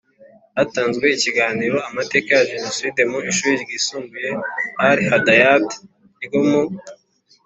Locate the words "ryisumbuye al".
3.63-4.97